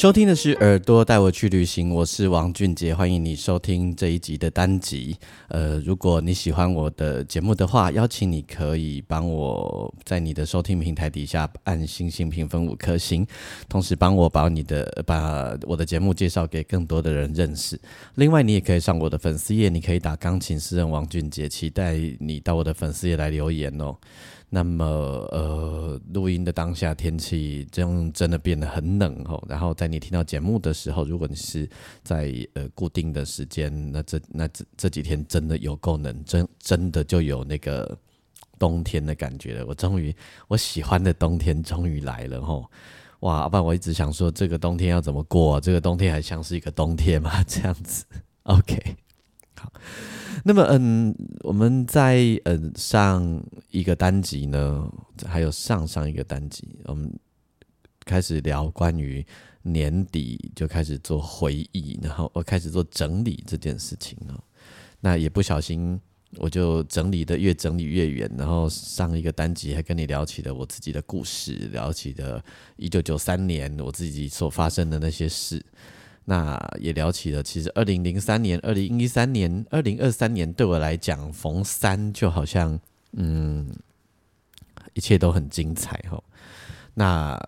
[0.00, 5.14] 收听的是耳朵带我去旅行，我是王俊杰，欢迎你收听这一集的单集。
[5.48, 13.26] 呃，如果你喜欢我的节目的话，邀请你可以帮我在你的收听平台底下按星星评分五颗星，
[13.68, 17.78] 同时帮我把你的把我的节目介绍给更多的人认识。
[18.14, 23.94] 另外，你也可以上我的粉丝页，你可以打钢琴诗人王俊杰，期待你到我的粉丝页来留言哦。
[24.52, 29.40] 那么，呃，录音的当下天气真真的变得很冷哦。
[29.48, 31.70] 然后在你听到节目的时候，如果你是
[32.02, 37.96] 在呃固定的时间，那这那这这几天真的有够冷，真真的就有那个
[38.58, 39.66] 冬天的感觉了。
[39.66, 40.12] 我终于
[40.48, 42.68] 我喜欢的冬天终于来了吼！
[43.20, 45.60] 哇，阿爸我一直想说这个冬天要怎么过？
[45.60, 47.42] 这个冬天还像是一个冬天吗？
[47.46, 48.04] 这样子
[48.42, 48.96] ，OK，
[49.60, 49.72] 好。
[50.44, 54.90] 那么，嗯，我们在嗯上一个单集呢，
[55.26, 57.12] 还有上上一个单集，我们
[58.06, 59.24] 开始聊关于
[59.62, 64.40] 年底就开始做回忆，然后我开始做整理这件事情哦。
[65.00, 66.00] 那也不小心，
[66.36, 72.42] 我就整理的越整理越远，然后上一个单集还跟你聊起了我自己的故事，聊起了
[72.76, 75.62] 一九九三年我自己所发生的那些事。
[76.24, 82.78] 那也聊起了，其实二零零三年、二零一三年、二零二三年对我来讲，逢三就好像，
[83.12, 83.68] 嗯，
[84.92, 86.22] 一切都很精彩哈。
[86.94, 87.40] 那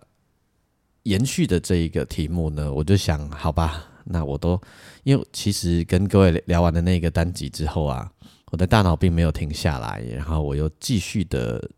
[1.03, 4.59] 延续的这一个题目呢，我就想，好吧，那我都
[5.03, 8.11] 因为其实跟各位聊完的那个单集之后啊，
[8.51, 11.69] 我的大脑并没有停下来，然后我又继续的。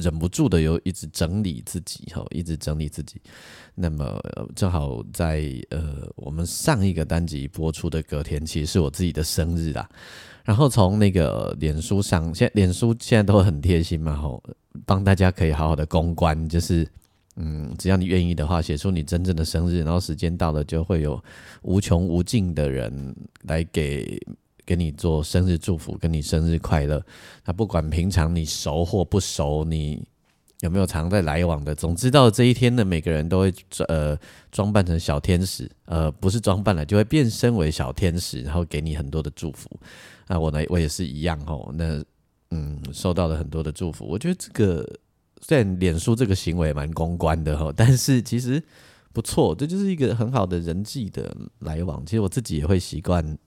[0.00, 3.20] 忍不住的又一直整理自己，哈，一直整理自己。
[3.74, 4.20] 那么
[4.56, 9.88] 正好在呃，我们上一个单集播出的隔天，其实是我自己的生日啦。
[10.44, 14.42] 然后从那个脸书上，现脸书现在都很贴心嘛，吼，
[14.86, 16.88] 帮大家可以好好的公关，就是
[17.36, 21.22] 嗯，只要你愿意的话，写出你真正的生日，然后时间到了，就会有
[21.62, 24.20] 无穷无尽的人来给。
[24.68, 27.02] 给你做生日祝福，跟你生日快乐。
[27.46, 30.06] 那不管平常你熟或不熟，你
[30.60, 33.54] 有没有常在来往的，总知道这一天呢，每个人都会
[33.88, 34.14] 呃
[34.52, 39.70] 装扮成小天使，呃，不是装扮了，就会变身为小天使，然后给你很多的祝福。
[40.26, 41.72] 那我呢，我也是一样哦。
[41.72, 42.04] 那
[42.50, 44.04] 嗯，收到了很多的祝福。
[44.04, 44.86] 我觉得这个
[45.40, 48.62] 虽然脸书这个行为蛮公关的哈，但是其实
[49.14, 52.04] 不错，这就是一个很好的人际的来往。
[52.04, 53.38] 其实我自己也会习惯。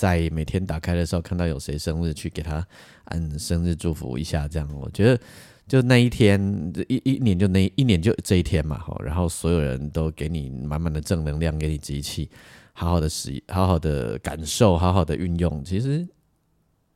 [0.00, 2.66] 在每天打开的时候，看到有谁生日，去给他
[3.04, 5.20] 按生日祝福一下，这样我觉得
[5.68, 6.40] 就那一天，
[6.88, 12.30] 一一年就那一年就这一天嘛，哈，然后所有人都给你满满的正能量，给你集气，
[12.72, 16.08] 好好的使，好好的感受，好好的运用，其实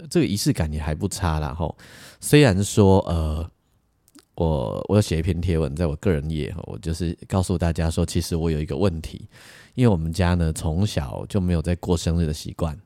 [0.09, 1.77] 这个仪式感也还不差啦，哈。
[2.21, 3.47] 虽然说，呃，
[4.35, 9.29] 我我要写一篇贴文，在我个人页，我就是告诉大家说，其实我有一个问题。
[9.75, 12.79] 因为我们家呢从小就没有在过生日的习惯，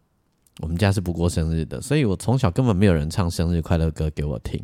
[0.60, 4.60] 我们家是不过生日的，所以我从小根本没有人唱生日快乐歌给我听，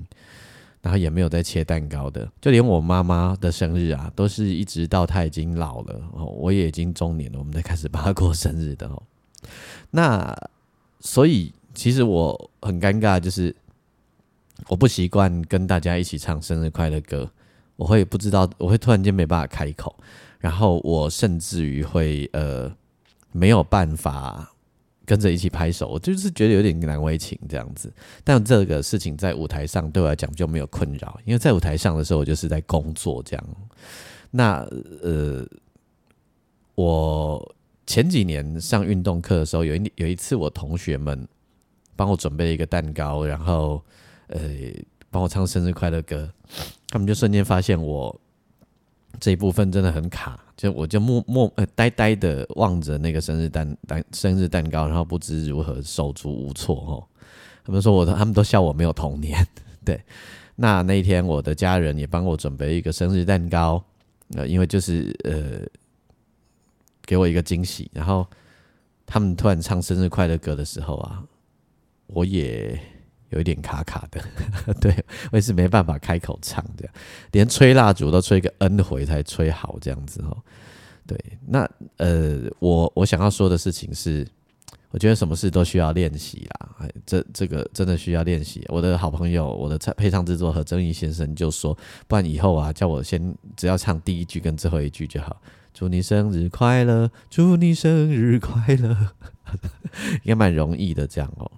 [0.83, 9.03] 然后也没有在切蛋糕的，就连我妈妈的生日啊，都是一直到她已经老了哦，我也已经中年了，我们才开始帮她过生日的哦。
[9.91, 10.37] 那
[11.01, 13.55] 所以其实我很尴尬，就是
[14.69, 17.31] 我不习惯跟大家一起唱生日快乐歌，
[17.77, 19.95] 我会不知道，我会突然间没办法开口。
[20.39, 22.71] 然后我甚至于会呃
[23.33, 24.54] 没有办法
[25.05, 27.93] 跟着一起拍手，我就是觉得有点难为情这样子。
[28.23, 33.47] 但这个事情在舞台上对我来讲就没有困扰，因为在舞台上的时候我就是在工作这样。
[34.31, 34.67] 那
[35.03, 35.47] 呃，
[36.75, 37.55] 我
[37.87, 41.27] 前几年上运动课的时候，有一有一次我同学们
[41.97, 43.83] 帮我准备了一个蛋糕，然后
[44.29, 44.41] 呃
[45.11, 46.29] 帮我唱生日快乐歌，
[46.89, 48.21] 他们就瞬间发现我。
[49.21, 57.05] 这一部分真的很卡，就我就默默呃呆呆的望着那个生日蛋蛋生日蛋糕，然后不知如何手足无措哦。
[57.65, 59.47] 他们说我他们都笑我没有童年。
[59.85, 60.01] 对，
[60.57, 63.83] 那那一天我的家人也帮我准备一个生日蛋糕，
[64.37, 65.67] 呃，因为就是呃
[67.05, 67.91] 给我一个惊喜。
[67.93, 68.27] 然后
[69.05, 71.25] 他们突然唱生日快乐歌的时候啊，
[72.07, 72.81] 我也。
[73.35, 74.21] 有一点卡卡的，
[74.81, 74.95] 对
[75.31, 76.95] 我也是没办法开口唱这样，
[77.33, 80.37] 连吹蜡烛都吹个 N 回才吹好这样子哦。
[81.07, 84.27] 对，那呃，我我想要说的事情是，
[84.91, 88.65] 我觉得什么事都需要练习啦，这这个真的需要练习。
[88.69, 91.77] 我的好朋友，我的配唱制作和正义先生就说，
[92.09, 95.37] 不然以后啊，叫我先只要唱第一句跟最后一句就好。
[95.75, 98.97] 祝你生日快乐，祝你生日快乐，
[100.23, 101.51] 应该蛮容易的这样哦。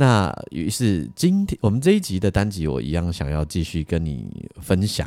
[0.00, 5.06] 那于是今天我们这一集的单集，我一样想要继续跟你分享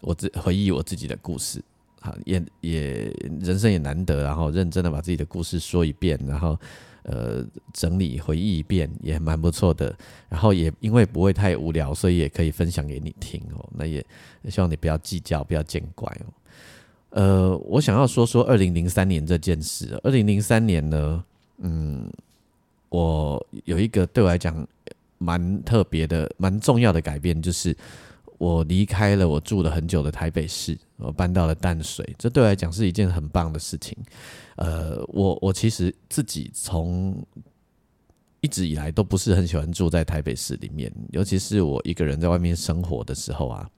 [0.00, 1.62] 我自回忆我自己的故事。
[2.00, 6.58] 好，也也人生也难得，然后认真的把自己的故事说一遍，然后
[7.02, 7.44] 呃
[7.74, 9.94] 整理回忆一遍，也蛮不错的。
[10.30, 13.68] 然后也因为不会太无聊，所以也可以分享给你听哦。
[13.76, 14.02] 那也
[14.48, 16.32] 希望你不要计较，不要见怪哦。
[17.10, 20.00] 呃，我想要说说二零零三年这件事。
[20.02, 21.22] 二零零三年呢，
[21.58, 22.10] 嗯，
[22.88, 24.66] 我有一个对我来讲
[25.18, 27.76] 蛮特别的、蛮重要的改变，就是
[28.38, 32.14] 我离开了我住了很久的台北市，我搬到了淡水。
[32.18, 33.96] 这对我来讲是一件很棒的事情。
[34.56, 37.20] 呃，我我其实自己从
[38.40, 43.68] 一直以来都不是很喜欢住在台北市里面，尤其是我一个人在外面生活的时候啊。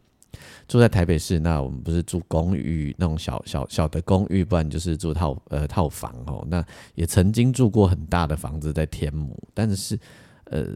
[0.69, 6.47] 住在台北市，那我们不是住公寓那种小小小的公寓，不然就是住套呃套房哦。
[6.49, 9.99] 那也曾经住过很大的房子在天母，但是
[10.45, 10.67] 呃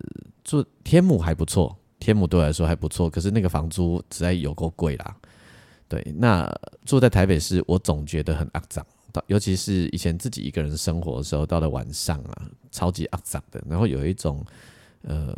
[0.43, 5.17] 住天母还不错，天母对我来说还不错，可是那个房租实在有够贵啦。
[5.89, 6.51] 对，那
[6.85, 8.85] 住在台北市，我总觉得很肮脏，
[9.27, 14.45] 尤其是以前自己一个人生活的时候，到了晚上啊，超级肮脏的，然后有一种
[15.03, 15.37] 呃。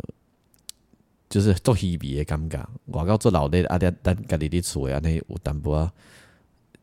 [1.29, 5.91] 就是做稀微的尴尬，外口做老累的阿爹等家己伫厝的安尼有淡薄啊，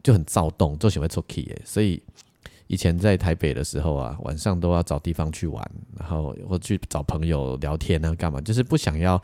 [0.03, 1.57] 就很躁动，做喜欢出去的。
[1.65, 2.03] 所以
[2.67, 8.41] 以前在台北的时候啊，晚上都要找地方去玩，然后或去找朋友聊天啊，干嘛？
[8.41, 9.23] 就是不想要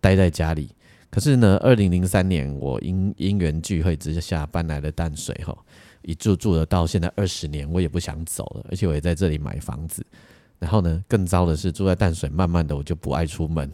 [0.00, 0.70] 待在家里。
[1.10, 5.56] 可是呢，二零零三年我因因缘聚会之下搬来了淡水哈，
[6.02, 10.06] 一住住了到现在二十年，我也不想走了，而且我也在这里买房子。
[10.58, 13.70] 然后呢，更糟的是住在淡水，慢慢的我就不爱出门。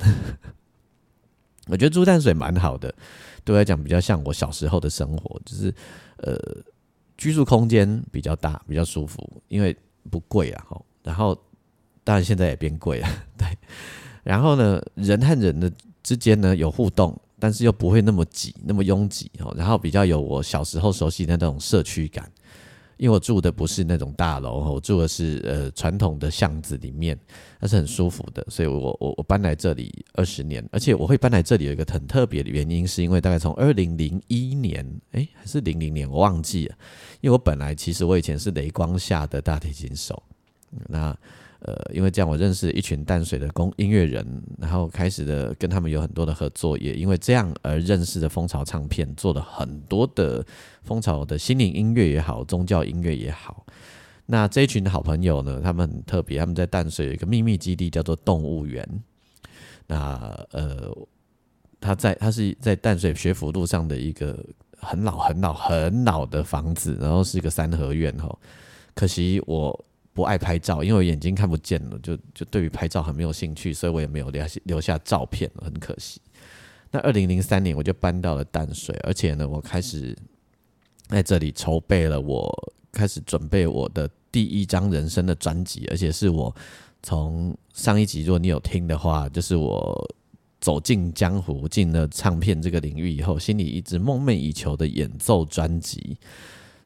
[1.68, 2.92] 我觉得住淡水蛮好的，
[3.44, 5.74] 对我来讲比较像我小时候的生活，就是
[6.18, 6.36] 呃
[7.16, 9.76] 居住空间比较大，比较舒服，因为
[10.10, 10.64] 不贵啊，
[11.02, 11.36] 然后
[12.04, 13.46] 当然现在也变贵了， 对。
[14.24, 15.72] 然后呢，人和人的
[16.02, 19.54] 之间呢有互动，但是又不会那么挤，那么拥挤，哦。
[19.56, 22.30] 然后比较有我小时候熟悉的那种社区感。
[22.98, 27.18] 因为我住的不是那种大楼，我住的是呃传统的巷子里面，
[27.58, 36.76] 那是很舒服的，所以我我我搬来这里二十年，而且我会搬来这里有一个很特别的原因，是因为大概从二零零一年，哎还是零零年，我忘记了，
[37.22, 40.22] 因为我本来其实我以前是雷光下的大提琴手，
[40.88, 41.16] 那。
[41.60, 44.24] 呃，因为这样我认识一群淡水的工音乐人，
[44.58, 50.44] 然后开始的跟他们有很多的合作，也因为这样而认识的蜂巢唱片，做了很多的
[50.84, 53.66] 蜂巢的心灵音乐也好，宗教音乐也好。
[54.26, 58.88] 那这一群好朋友呢，他们很特别，他们在淡水有一个秘密基地，叫做动物园。
[59.88, 60.96] 那呃，
[61.80, 64.38] 他在他是在淡水学府路上的一个
[64.76, 68.38] 很老很老很老的房子，然后是一个三合院哈。
[68.94, 69.84] 可惜我。
[70.18, 76.20] 不爱拍照，因为我眼睛看不见了，就就对于拍照很没有兴趣，所以我也没有留下留下照片，很可惜。
[76.90, 80.18] 那二零零三年我就搬到了淡水，而且呢，我开始
[81.06, 82.52] 在这里筹备了，我
[82.90, 86.52] 开始准备我的第一张人生的专辑，而且是我
[87.00, 90.14] 从上一集如果你有听的话，就是我
[90.60, 96.16] 走进江湖，进了唱片这个领域以后，心里一直梦寐以求的演奏专辑，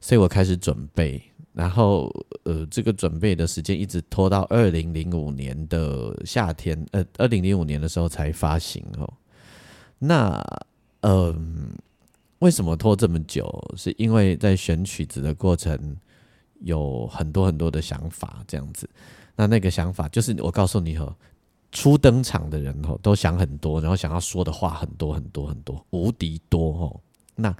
[0.02, 1.22] 所以我开始准备。
[1.54, 2.10] 然后，
[2.44, 9.12] 呃，这个准备的时间一直拖到二零零五年的夏天，呃，二零零五年的时候才发行哦。
[9.98, 10.42] 那，
[11.00, 11.70] 嗯，
[12.38, 13.46] 为什么拖这么久？
[13.76, 15.94] 是因为在选曲子的过程
[16.60, 18.88] 有很多很多的想法，这样子。
[19.36, 21.14] 那那个想法就是我告诉你哦，
[21.70, 27.00] 初登场的人哦，都想很多，然后想要说的话很多很多很多，无敌多哦。
[27.36, 27.54] 那。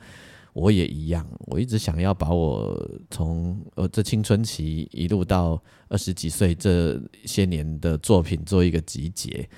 [0.55, 2.79] 我也一样，我一直想要把我
[3.11, 9.49] 从呃这青春期一路到二十几岁这些年的作品做一个集结。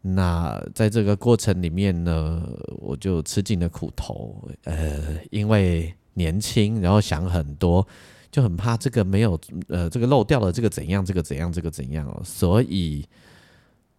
[0.00, 4.48] 那在这个过程里面呢，我就吃尽了苦头。
[4.62, 7.84] 呃，因为年轻，然后想很多，
[8.30, 12.22] 就很怕这个没有呃这个漏掉了，这个怎样，这个怎样，这个怎样哦。
[12.24, 13.04] 所以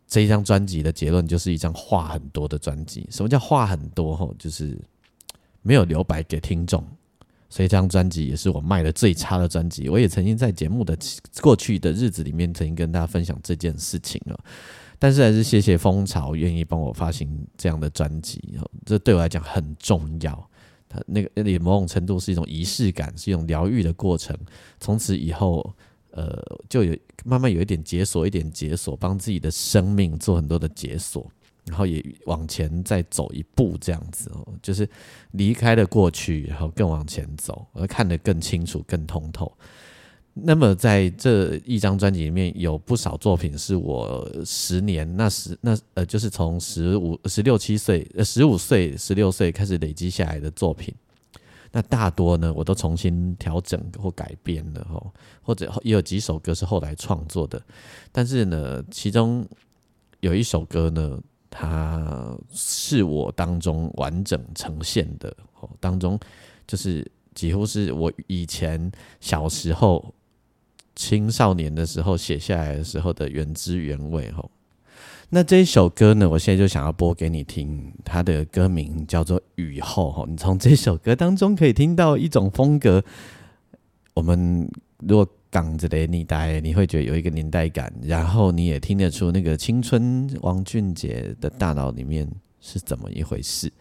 [0.07, 3.05] 这一张专辑的结论就是一张话很多的专辑。
[3.11, 4.15] 什么叫话很多？
[4.15, 4.79] 吼，就是。
[5.61, 6.85] 没有留白给听众，
[7.49, 9.89] 所以这张专辑也是我卖的最差的专辑。
[9.89, 10.97] 我也曾经在节目的
[11.41, 14.39] 过去的日子里面，曾经跟大家分享这件事情了。
[14.97, 17.27] 但是还是谢谢蜂巢愿意帮我发行
[17.57, 20.49] 这样的专辑，这对我来讲很重要。
[20.87, 24.37] 它那个也某种程度是一种仪式感，是一种疗愈的过程。
[24.79, 25.73] 从此以后，
[26.11, 26.39] 呃，
[26.69, 31.27] 就有慢慢有一点解锁，一点解锁，帮自己的生命做很多的解锁，
[31.65, 34.87] 然后也往前再走一步，这样子哦，就是
[35.31, 39.51] 离开了过去，然后更往前走，而看得更清楚、更通透。
[40.33, 50.95] 那么在这一张专辑里面有不少作品是我十年那时那呃就是从十五十六七岁呃十五岁十六岁开始累积下来的作品，
[51.69, 57.61] 那大多呢我都重新调整或改编了哦，或者也有几首歌是后来创作的，
[58.11, 59.45] 但是呢其中
[60.21, 61.19] 有一首歌呢，
[61.51, 66.19] 它是我当中完整呈现的哦，当中
[66.65, 67.05] 就是
[67.35, 70.11] 几乎是我以前小时候。
[70.93, 74.51] 青少年的时候写下来的时候的原汁原味吼，
[75.29, 83.01] 那这一首歌呢，我现在就想要播给你听，它的歌名叫做《雨后》吼，你从这首歌当中可以听到一种风格。
[84.13, 92.25] 我们如果港着的年代，你会觉得有一个年代感，然后你也听得出那个青春王俊杰的大脑里面
[92.61, 93.71] 是怎么一回事。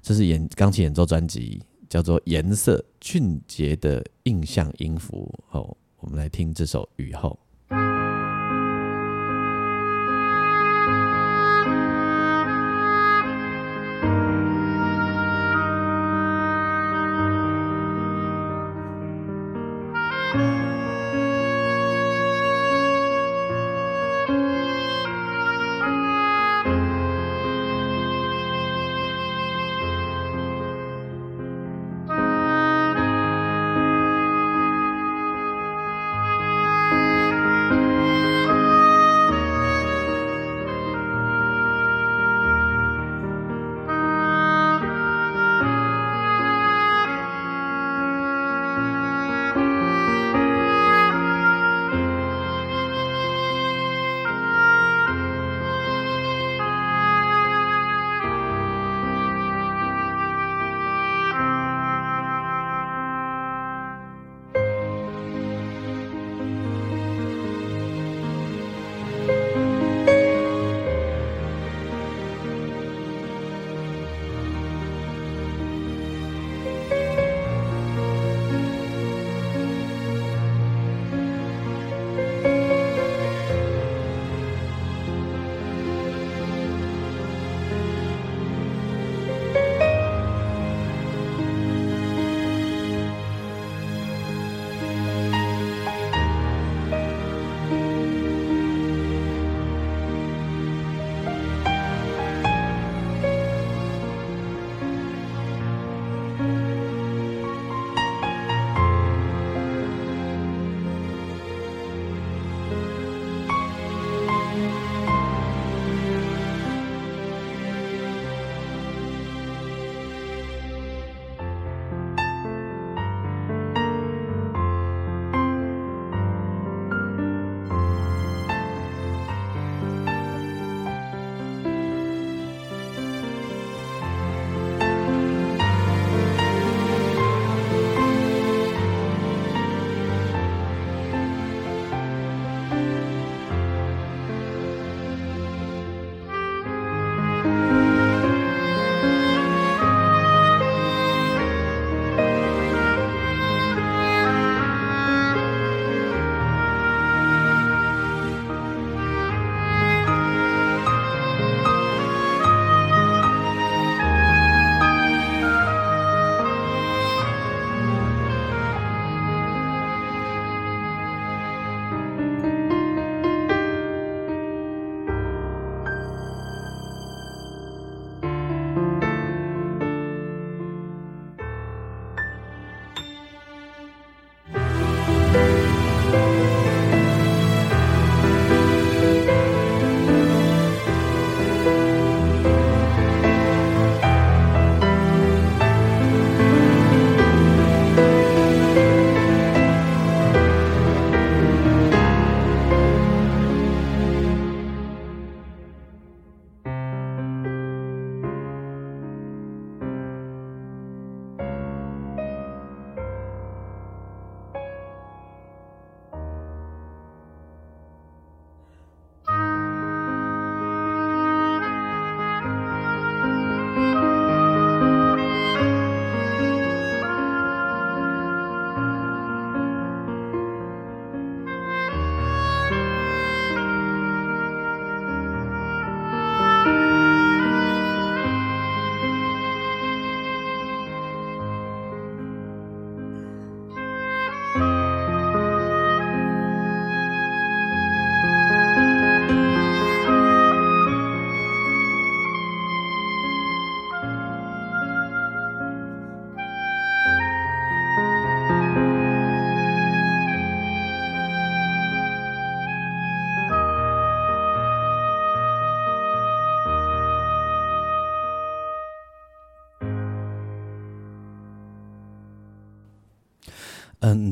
[0.00, 5.76] 这是演钢琴演奏专辑，叫做《颜色俊杰的印象音符》哦。
[6.00, 7.38] 我们来听这首《雨后》。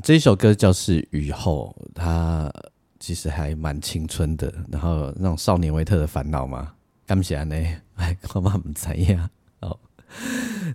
[0.07, 2.49] 这首歌叫是《雨后》，它
[3.01, 6.75] 其实还蛮青春的，然后那种少年维特的烦恼嘛。
[7.05, 7.57] 感谢呢，
[7.97, 9.29] 哎，我妈唔知呀。
[9.63, 9.77] 哦，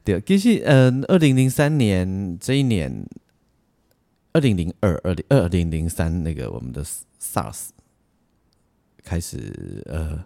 [0.04, 3.06] 对，其实，嗯，二零零三年这一年，
[4.34, 6.84] 二零零二、二零二零零三那个我们的
[7.22, 7.70] SARS
[9.02, 10.22] 开始，呃，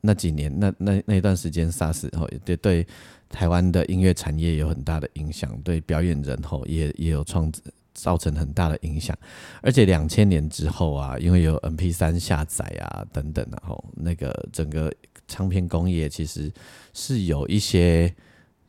[0.00, 2.86] 那几年，那那那段时间 SARS 后，对对
[3.28, 7.50] 台湾的音乐产业有很大的影响，对表演人后也也有创
[7.94, 9.16] 造成很大的影响。
[9.60, 14.92] 而且两千年之后啊，因为有 MP 三下载啊等等，然后那个整个
[15.28, 16.52] 唱片工业其实
[16.92, 18.14] 是有一些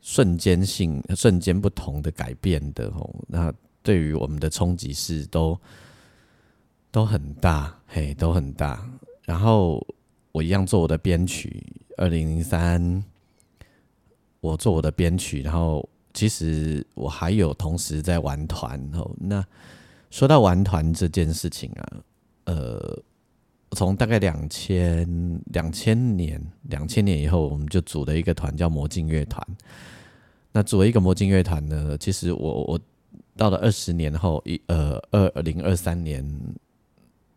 [0.00, 3.08] 瞬间性、瞬间不同的改变的哦。
[3.26, 3.52] 那
[3.82, 5.58] 对于我们的冲击是都
[6.90, 8.88] 都很大，嘿，都很大。
[9.22, 9.84] 然后
[10.32, 11.64] 我一样做我的编曲，
[11.96, 13.04] 二零零三
[14.40, 19.10] 我做我的编曲，然后其实我还有同时在玩团哦。
[19.18, 19.44] 那
[20.10, 21.92] 说到玩团这件事情啊，
[22.44, 23.02] 呃，
[23.72, 29.46] 从大概两千两千年两千年以后，我们就组了一个团叫魔镜乐团。
[30.52, 32.80] 那组了一个魔镜乐团呢，其实我我
[33.36, 36.24] 到了二十年后一呃二零二三年，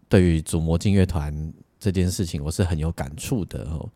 [0.08, 1.52] 对于组魔镜乐团。
[1.80, 3.90] 这件事情我是很有感触的哦。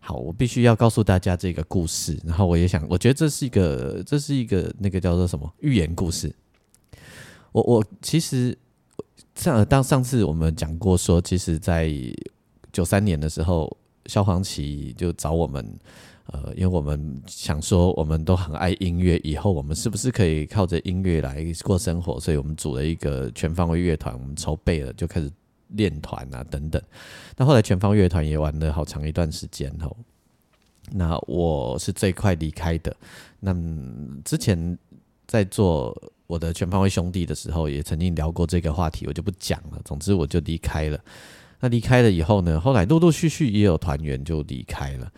[0.00, 6.34] 好，我必须要告诉大家这个故事，然后我也想，我觉得这是一个，这是一个那个叫做什么寓言故事。
[7.52, 8.56] 我我其实
[9.34, 11.92] 上当上次我们讲过说，其实在
[12.72, 15.78] 九三年的时候，萧煌奇就找我们，
[16.26, 22.18] 呃，因为我们想说我们都很爱音乐，以后我们是不是可以靠着音乐来过生活？
[22.18, 25.30] 所以我们组了一个全方位乐团，我们筹备了，就开始。
[25.68, 26.82] 练团啊，等等。
[27.36, 29.94] 那后来全方乐团也玩了好长一段时间哦。
[30.90, 32.96] 那我是最快离开的。
[33.40, 33.54] 那
[34.24, 34.78] 之前
[35.26, 39.80] 在做我的全方位兄弟的时候，也曾经聊过这个话题，我就不讲了。
[39.84, 40.98] 总之我就离开了。
[41.60, 45.12] 那离开了以后呢，后来陆陆续续也有团员就离开了。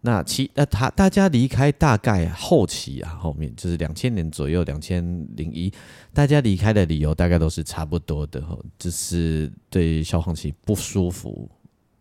[0.00, 5.02] 那其那他大家离开大概后期啊，后面就是两千年左右，两千
[5.36, 5.72] 零一，
[6.12, 8.42] 大家离开的理由大概都是差不多的，
[8.78, 11.50] 只是对消防器不舒服，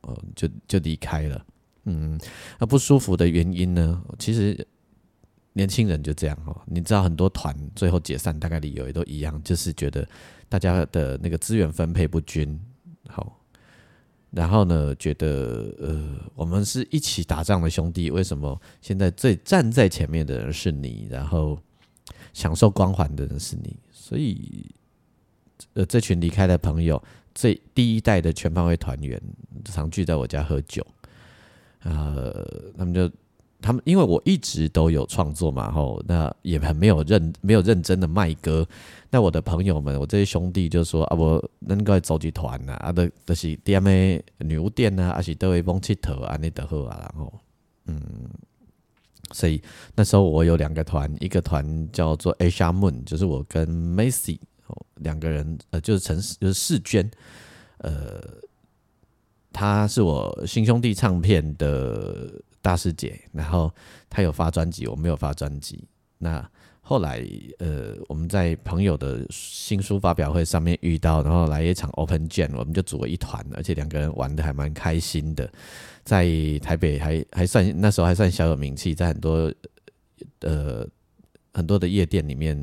[0.02, 1.44] 呃，就就离开了。
[1.86, 2.20] 嗯，
[2.60, 4.68] 那不舒服的原因呢，其实
[5.54, 10.08] 年轻人就这样哦，你知道很多团最后解散，大概理由也都一样，就是觉得
[10.48, 12.60] 大家的那个资源分配不均，
[13.08, 13.37] 好。
[14.32, 21.60] 然后呢，觉得呃，我们是一起打仗的兄弟，为什么现在最站在前面的人是你，然后
[22.34, 23.76] 享受光环的人是你？
[23.92, 24.70] 所以，
[25.74, 27.02] 呃，这群离开的朋友，
[27.34, 29.22] 最第一代的全方位团员，
[29.66, 30.86] 常聚在我家喝酒，
[31.84, 33.10] 呃，他们就。
[33.60, 38.66] 他们因为我一直都有创作嘛，吼，那也很没有认没有认真的卖歌。
[39.10, 47.34] 那我的朋友们，我这些兄弟就说啊，我能够走集团呐，啊，的都是 D M A 女巫店呐，还是都会帮佚佗啊，那得好啊，然后，
[47.86, 48.00] 嗯，
[49.32, 49.60] 所以
[49.96, 54.38] 那时候我有两个团，一个团叫做 Asia Moon，就是我跟 Macy
[54.96, 57.10] 两个人，呃，就是陈就是世娟，
[57.80, 58.22] 呃，
[59.52, 62.32] 他是我新兄弟唱片的。
[62.68, 63.74] 大师姐，然后
[64.10, 65.88] 他有发专辑，我没有发专辑。
[66.18, 66.46] 那
[66.82, 67.26] 后来，
[67.60, 75.50] 呃，我们在朋友的新书发表会上面遇到，然后来一场 Open Jam，我们就组了一团，而且两个人玩的还蛮开心的，
[76.04, 76.28] 在
[76.62, 79.50] 台北还还算那时候还算小有名气，在很多
[80.42, 80.86] 呃
[81.54, 82.54] 很多的夜店里面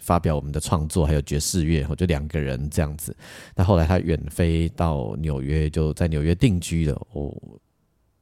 [0.00, 3.16] 发表我们的创作，还有爵士乐，我就两个人这样子。
[3.54, 7.00] 那后来他远飞到纽约，就在纽约定居了。
[7.12, 7.32] 我。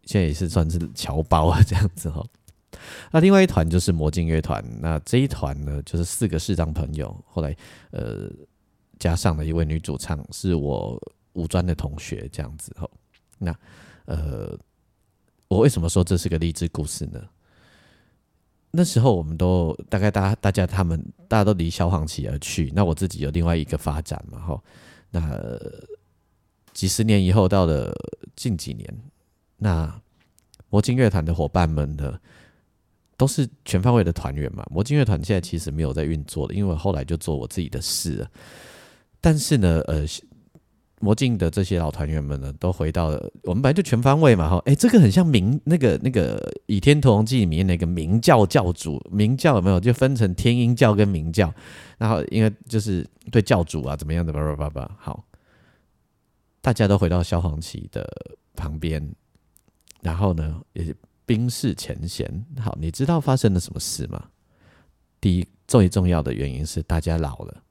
[0.06, 2.24] 现在也是算是侨胞啊，这样子哈。
[3.12, 7.56] 那另外一团就是魔镜乐团，那这一团呢，就是四个视障朋友，后来
[7.92, 8.28] 呃
[8.98, 11.00] 加上了一位女主唱，是我
[11.34, 12.88] 五专的同学，这样子哈。
[13.38, 13.54] 那
[14.06, 14.58] 呃，
[15.48, 17.22] 我为什么说这是个励志故事呢？
[18.72, 24.60] 那时候我们都大概大大家他们大家都离消防旗而去，那我自己有另外一个发展嘛哈。
[25.10, 25.40] 那
[26.72, 27.94] 几十年以后，到了
[28.34, 28.92] 近几年。
[29.64, 29.98] 那
[30.68, 32.20] 魔镜乐团的伙伴们呢，
[33.16, 34.62] 都是全方位的团员嘛。
[34.70, 38.30] 魔镜乐团现在其实没有在运作了，因为我后来就做我自己的事了。
[39.22, 40.04] 但是呢，呃，
[41.00, 44.62] 魔镜的这些老团员们呢，都回到了我们本来就全方位嘛，哈。
[44.66, 51.50] 哎，这个很像明那个那个《倚天屠龙记》里面那个明教教主，明教有没有就分成天鹰教跟明教？
[51.96, 55.24] 然后因为就是对教主啊怎么样的叭叭叭叭，好，
[56.60, 58.06] 大家都回到萧煌奇的
[58.54, 59.10] 旁边。
[60.04, 62.44] 然后呢，也冰释前嫌。
[62.60, 64.28] 好，你知道发生了什么事吗？
[65.18, 67.62] 第一，最重要的原因是大家老了。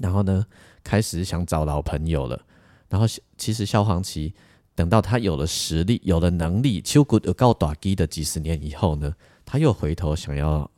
[0.00, 0.46] 然后呢，
[0.84, 2.40] 开始想找老朋友了。
[2.88, 4.32] 然后其实萧煌奇
[4.76, 9.12] 等到他有了实力、有了能力，秋谷有高打低的几十年以后呢，
[9.44, 10.70] 他又回头想要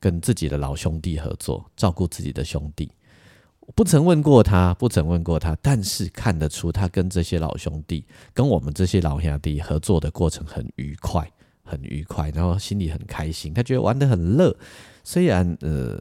[0.00, 2.90] 跟自己的老兄弟合作，照顾自己的兄弟。
[3.74, 8.04] 不曾问过他，不曾问过他，但是看得出他跟这些老兄弟、
[8.34, 11.30] 跟我们这些老兄弟合作的过程很愉快，
[11.62, 14.54] 很愉快，然后心里很开心，他觉得玩得很乐。
[15.04, 16.00] 虽然呃，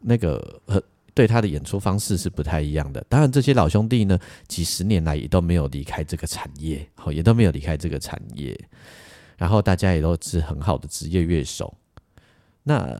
[0.00, 0.82] 那个和
[1.14, 3.02] 对他的演出方式是不太一样的。
[3.08, 8.58] 当然，这些老兄弟呢，几十年来也都没有离开这个产业，好，也都没有离开这个产业。
[9.36, 11.74] 然后大家也都是很好的职业乐手。
[12.62, 12.98] 那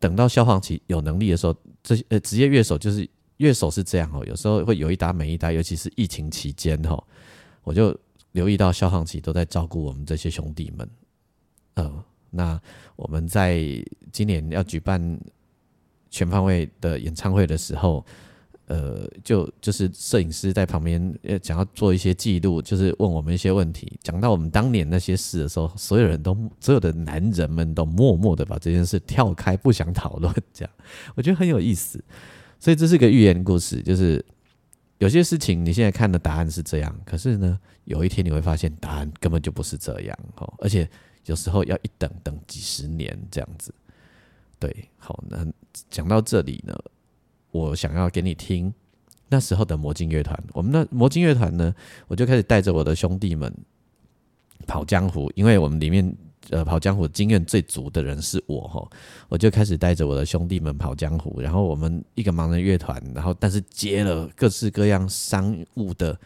[0.00, 7.00] 等到消防旗有能力的时候，这些呃职业乐手就是乐手是这样哦，有时候会有一搭没一搭，尤其是疫情期间哈，
[7.62, 7.96] 我就
[8.32, 10.90] 留意到消防旗都在照顾我们这些兄弟们，
[11.74, 12.02] 嗯。
[12.32, 12.60] 那
[12.94, 13.60] 我们在
[14.12, 15.20] 今年要举办
[16.10, 18.06] 全方位的演唱会的时候，
[18.70, 23.98] 呃，就就是摄影师在旁边呃，想要做一些记录，就是问我们一些问题。
[24.00, 30.32] 讲到我们当年那些事的时候，所有人都所有的男人们都默默的把这件事跳开，不想讨论。
[30.54, 30.72] 这样
[31.16, 32.02] 我觉得很有意思。
[32.58, 34.24] 所以这是个寓言故事，就是
[34.98, 40.88] 有些事情你现在看的答案是这样，可是呢，有一天你会发现答案根本就不是这样哦，而且。
[41.26, 43.72] 有时候要一等等几十年这样子，
[44.58, 45.46] 对，好，那
[45.90, 46.74] 讲到这里呢，
[47.50, 48.72] 我想要给你听
[49.28, 50.38] 那时候的魔镜乐团。
[50.52, 51.74] 我们的魔镜乐团呢，
[52.08, 53.52] 我就开始带着我的兄弟们
[54.66, 56.16] 跑江湖，因为我们里面
[56.50, 58.88] 呃跑江湖经验最足的人是我哈，
[59.28, 61.40] 我就开始带着我的兄弟们跑江湖。
[61.40, 66.18] 然后我们一个盲人乐团，然后但是接了各式各样商务的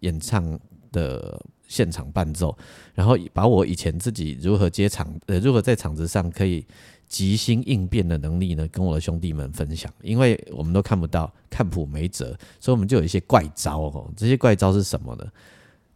[0.00, 0.58] 演唱
[0.92, 1.40] 的。
[1.68, 2.56] 现场伴奏，
[2.94, 6.66] 然后把我以前自己如何接场，呃，如何在场子上可以
[7.08, 9.92] 即兴应变的能力呢，跟我的兄弟们分享。
[10.02, 12.26] 因为我们都看不到，看谱没辙，
[12.60, 14.12] 所以我们就有一些怪招哦。
[14.16, 15.24] 这些怪招是什么呢？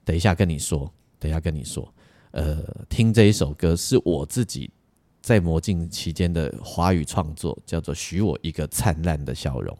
[0.05, 1.92] 等一下跟你说，等一下跟你说。
[2.33, 4.70] 呃，听这一首歌是我自己
[5.20, 9.77] 在魔镜期间的华语创作，叫做《许我一个灿烂的笑容》。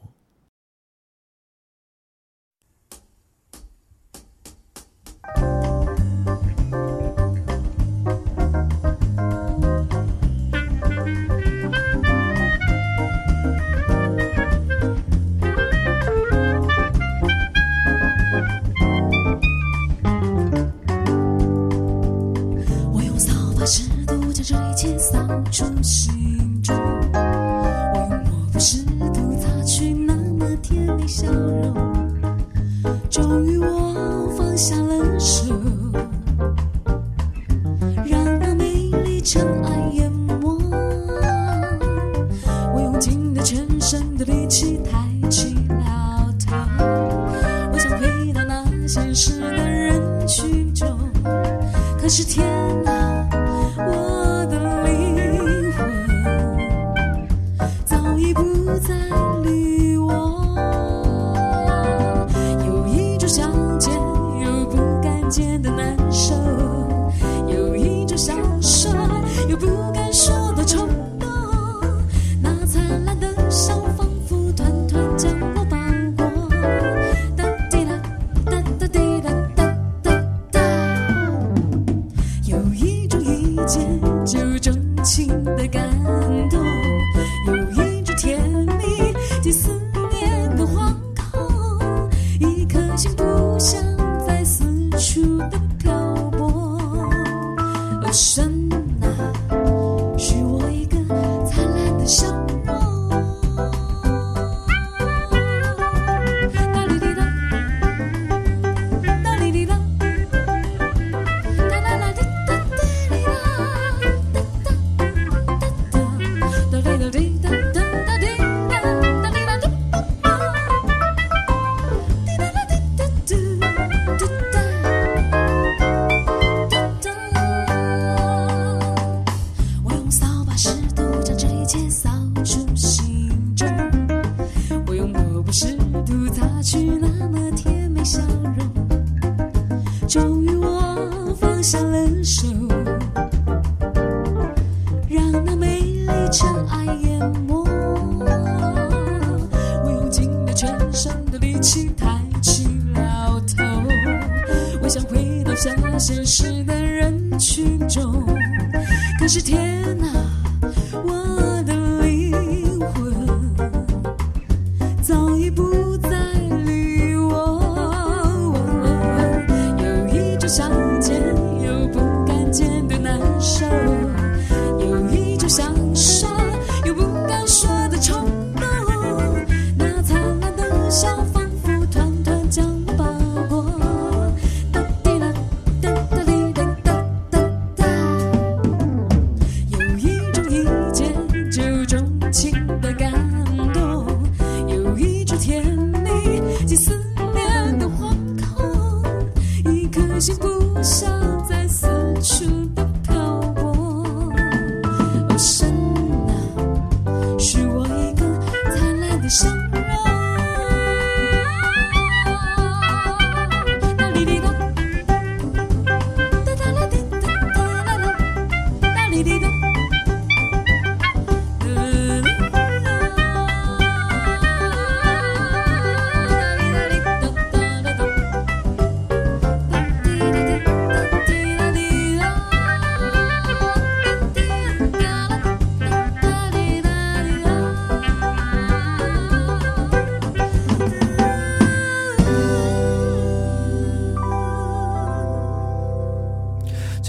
[52.15, 52.52] 是天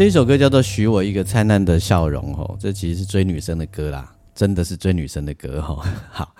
[0.03, 5.81] 这一首歌叫做《许我一个灿烂的笑容》哦，这其实是追女生的歌啦，真的是追女生的歌哈。
[6.11, 6.35] 好，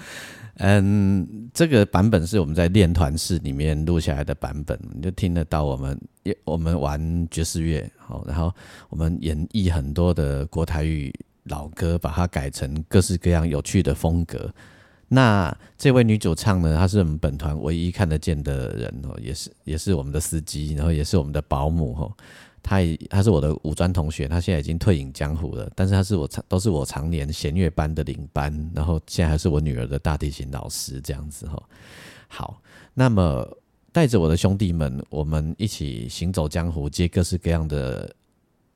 [0.58, 8.54] 嗯，这个版本是我们在练团室里面录下来的版本，你就听得到我们也我们玩爵士乐，好，然后
[8.90, 11.10] 我们演绎很多的国台语
[11.44, 14.54] 老歌，把它改成各式各样有趣的风格。
[15.08, 22.12] 那这位女主唱呢，她是我们本团唯一看得见的人哦，也是也是我们的司机，然后也是我们的保姆哦。
[22.64, 31.62] 他也他是我的五专同学，他现在已经退隐江湖了，但是他是我常都是我常年弦乐班的领班，然后现在还是我女儿的大提琴老师这样子哈。
[32.30, 32.62] 好，
[32.94, 33.46] 那么
[33.92, 38.10] 带着我的兄弟们，我们一起行走江湖，接各式各样的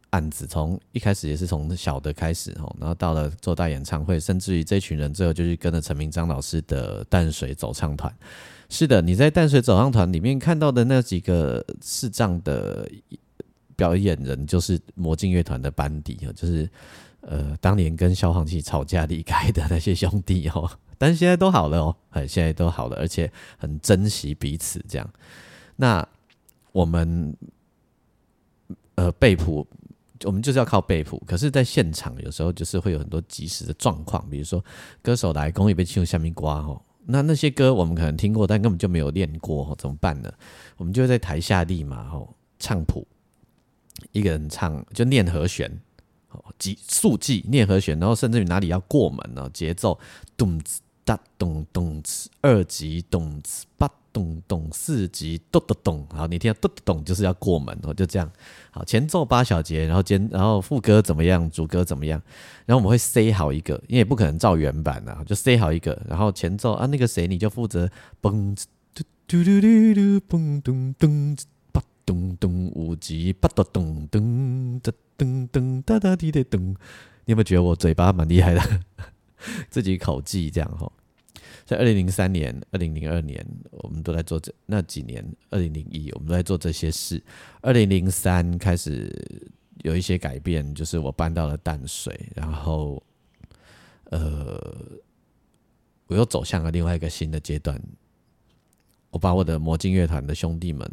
[0.10, 8.14] 案子，从一开始也是从小的开始哈，然后到了做大演唱会，甚至于这群人最后就是跟着陈明章老师的淡水走唱团。
[8.70, 12.86] 是的，你在淡水走唱团里面看到的那几个视障的。
[13.78, 16.70] 表演人就是魔镜乐团的班底哦，就是
[17.22, 25.10] 呃当年跟消防器吵架离开的那些兄弟哦， 但是现在都好了哦，哎，现在都好了，而且很珍惜彼此这样。
[25.76, 26.06] 那
[26.72, 27.34] 我们
[28.96, 29.66] 呃背谱，
[30.24, 34.64] 我们就是要靠背谱，可是，在现场有时候就是会有很多即时的状况，比如说
[35.04, 40.34] 歌手来公益被进入下面刮哦，那那些歌我们可能听过，但根本就没有练过哦，怎么办呢？
[40.78, 43.08] 我们就在台下立马哦唱谱。
[44.12, 45.72] 一个人唱就念和弦，
[46.30, 49.50] 哦，记速记念和弦，然后甚至于哪里要过门呢？
[49.54, 49.98] 节奏
[50.36, 58.30] 咚子哒咚咚子，二级咚子八咚咚，四级咚咚咚，好，你听到咚咚咚就是要过门哦，就这样。
[58.72, 61.50] 好，前奏八小节，然后间然后副歌怎么样？
[61.50, 62.22] 主歌怎么样？
[62.66, 66.00] 然后我们会塞好一个，因为不可能照原版啊，就塞好一个。
[66.08, 67.90] 然后前奏啊，那个谁你就负责
[68.22, 68.56] 嘣
[68.94, 71.38] 嘟嘟嘟嘟嘟嘣咚咚。
[72.08, 76.70] 咚咚五级，八咚咚咚哒咚咚哒哒滴的咚，
[77.26, 78.62] 你有没有觉得我嘴巴蛮厉害的？
[79.70, 80.90] 自己口技这样哈。
[81.66, 85.22] 在二零零三年、二零零二年，我们都在做这那几年。
[85.50, 87.22] 二零零一，我们都在做这些事。
[87.62, 89.14] 二零零三开始
[89.84, 93.04] 有一些改变，就是我搬到了淡水，然后
[94.06, 94.58] 呃，
[96.08, 97.78] 我又走向了另外一个新的阶段。
[99.10, 100.90] 我把我的魔镜乐团的兄弟们。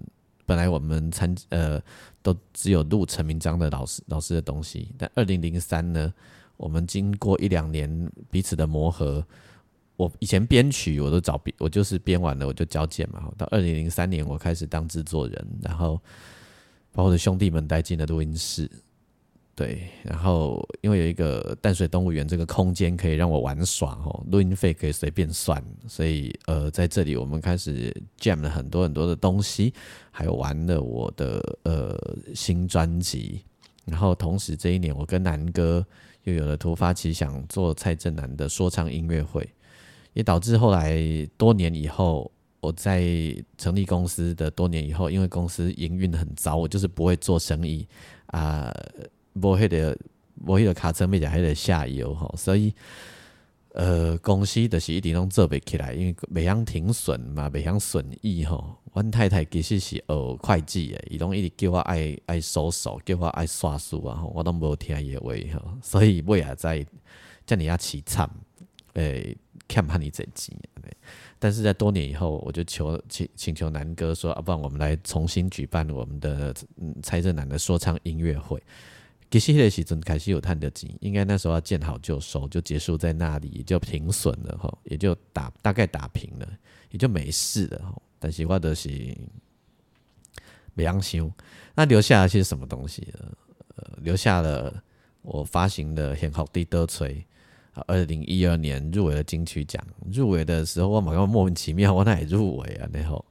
[0.47, 1.81] 本来我们参呃
[2.23, 6.13] 都只有录陈明章的老师老师的东西，但二零零三呢，
[6.57, 9.25] 我们经过一两年彼此的磨合，
[9.97, 13.31] 我以前编曲我都找，我就是编完了我就交件嘛。
[13.37, 16.01] 到二零零三年我开始当制作人，然后
[16.93, 18.71] 把我的兄弟们带进了录音室。
[19.57, 29.73] 对，然后因为有一个淡水动物园这个空间可以让我玩耍哦，录音费可以随便算，所以呃在这里我们开始 jam 了很多很多的东西，
[30.11, 31.97] 还有玩了我的呃
[32.35, 33.45] 新专辑，
[33.85, 35.87] 然后同时这一年我跟南哥
[36.25, 39.49] 又有了突发奇想做蔡正南的说唱音乐会，
[40.15, 40.99] 也导致后来
[41.37, 43.05] 多年以后我在
[43.57, 47.87] 成立公司的多年以后，因为公司营运很糟，我就是不会做生意
[48.27, 48.75] 啊。
[49.35, 49.97] 无迄个
[50.45, 52.75] 无迄个卡车，咪就迄个下游吼，所以
[53.73, 58.77] 呃，公司就是一直拢做袂起来，因为袂晓停损嘛，袂晓损益吼。
[58.93, 66.87] 阮太太其实是学会计诶，伊拢一直叫我爱爱搜索，叫我爱算数啊，吼，我都无听伊诶话吼，所以尾也在
[67.45, 68.31] 叫你要凄惨，
[68.93, 69.37] 诶，
[69.69, 70.57] 欠怕你这钱。
[71.41, 76.55] 但是在多年以后，我就求请请求南哥说，啊，不然我们来重新举办我们的
[77.03, 78.63] 蔡正南的说唱音乐会。
[79.41, 86.49] 其实那个时阵开始有探的钱，应该那时候要见好就收，就结束在那里，也就停损了哈，也就打大概打平了，
[86.91, 88.01] 也就没事了哈。
[88.21, 88.89] 但是我都是
[90.75, 91.29] 没良心，
[91.75, 93.29] 那留下了些什么东西呢？
[93.75, 94.73] 呃，留下了
[95.23, 97.15] 我发行的《很好的德吹》，
[97.89, 103.25] 二零一二年入围了金曲奖，入围的时候我马上莫名其妙，我那也入围啊，然后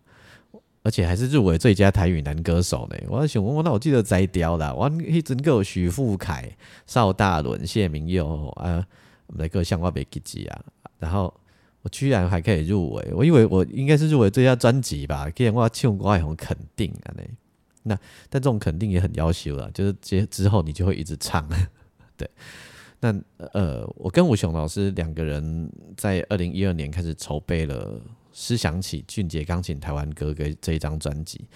[0.83, 2.97] 而且还是入围最佳台语男歌手呢。
[3.07, 8.85] 我想问，那我记得摘雕啦，我迄阵个许富凯、邵大伦、谢明佑啊，
[9.27, 10.61] 那个像我袂记记啊，
[10.99, 11.33] 然后
[11.81, 17.23] 我居然还可以入围，我以为我应该是入围最佳专辑吧，既然我唱歌很肯定啊呢。
[17.85, 17.95] 那
[18.29, 21.47] 但这种肯定也很要求了，就是接之后你就会一直唱，
[22.15, 22.29] 对。
[23.01, 23.13] 那
[23.51, 27.87] 呃，我跟吴雄老师两个人在二零一二年开始筹备了
[28.33, 31.47] 《思想起俊杰钢琴台湾歌》给这一张专辑。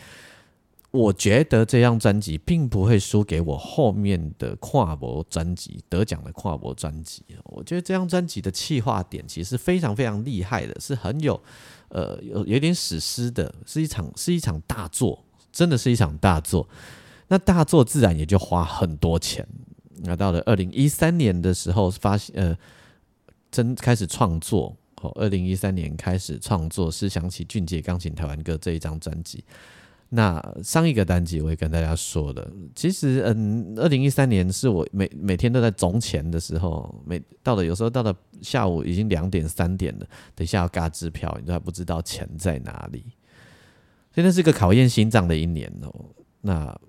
[0.92, 7.22] 我觉得这张专辑并不会输给我后面的跨博专辑得奖的跨博专辑。
[7.44, 11.40] 我觉得这张专辑的气化点其实非常非常厉害的，是很有
[11.90, 16.68] 呃有有点史诗的，是一场是一场大作，真的是一场大作。
[17.28, 19.46] 那大作自然也就花很多钱。
[20.04, 22.58] 那到了二零一三年的时候，发现呃，
[23.52, 24.78] 真开始创作。
[25.02, 29.44] 哦，二零一三年开始创作《是想起俊杰钢琴台湾歌》这一张专辑。
[30.10, 43.06] 那上一个单集我也跟大家说了，其实嗯，二零一三年是我每每天都在总钱的时候，每到了有时候到了下午已经两点三点了，等一下要嘎支票，你都还不知道钱在哪里。
[44.16, 45.94] 现在是个考验心脏的一年哦。
[46.42, 46.80] 那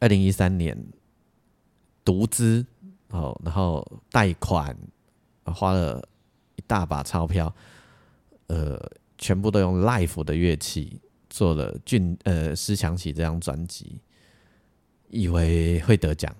[0.00, 0.76] 二零一三年。
[2.06, 2.62] 独资
[3.08, 4.76] 哦，然后贷款，
[5.44, 6.06] 花了
[6.56, 7.54] 一大把钞票，
[8.48, 8.80] 呃，
[9.18, 14.00] 全部都用 l i f e 的乐器做了俊呃思想起这张专辑，
[15.08, 16.34] 以为会得奖，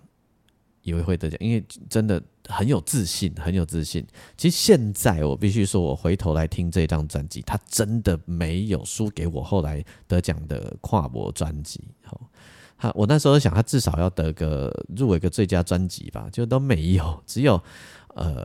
[0.82, 4.06] 以为会得奖，因为真的很有自信，很有自信。
[4.36, 12.20] 其实现在我必须说，我回头来听这张专辑，它真的没有输给我后来得奖的跨博专辑，好。
[12.76, 17.62] 他我那时候想，他至少要得个入围个最佳专辑吧，就都没有，只有
[18.14, 18.44] 呃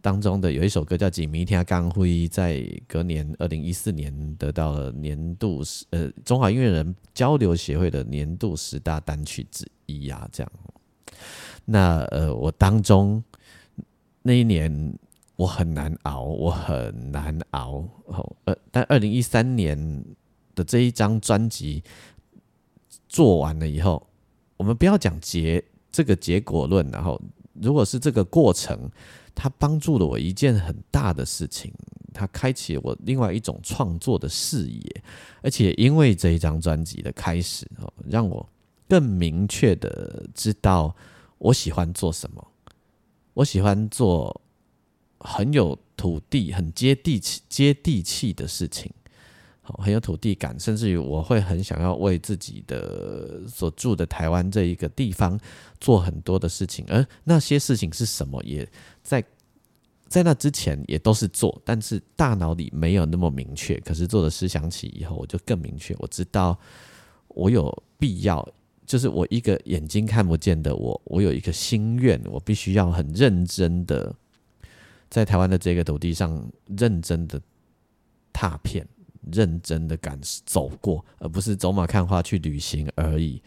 [0.00, 10.52] 当中的有一首歌叫《锦迷天刚辉》，在隔年二零一四年得到了年度十呃中华音乐人交流协会的年度十大单曲之一啊，这样。
[11.64, 13.22] 那呃我当中
[14.22, 14.98] 那一年
[15.36, 17.84] 我很难熬，我很难熬。
[18.06, 20.04] 哦，呃，但二零一三年
[20.54, 21.82] 的这一张专辑。
[23.08, 24.06] 做完了以后，
[24.56, 27.20] 我们不要讲结这个结果论，然后
[27.62, 28.90] 如果是这个过程，
[29.34, 31.72] 它帮助了我一件很大的事情，
[32.12, 35.02] 它开启我另外一种创作的视野，
[35.42, 38.48] 而且因为这一张专辑的开始哦，让我
[38.88, 40.94] 更明确的知道
[41.38, 42.46] 我喜欢做什么，
[43.34, 44.40] 我喜欢做
[45.18, 48.90] 很有土地、很接地气、接地气的事情。
[49.62, 55.38] 好很有土地感，甚至于我会很想要为自己的所住的台湾这一个地方
[55.80, 58.66] 做很多的事情，而那些事情是什么，也
[59.02, 59.22] 在
[60.08, 63.78] 在那之前也都是做，但是大脑里没有那么明确。
[63.80, 66.58] 可是做的思想起以后，我就更明确，我知道
[67.28, 68.44] 我有必要，
[68.86, 74.12] 就是我一个眼睛看不见的我，我有一个心愿，我必须要很认真的
[75.08, 77.40] 在台湾的这个土地上认真的
[78.32, 78.84] 踏片。
[79.32, 83.42] 认真的敢走过，而不是走马看花去旅行而已。